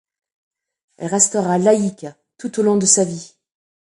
[0.97, 2.07] Elle restera laïque
[2.39, 3.35] tout au long de sa vie.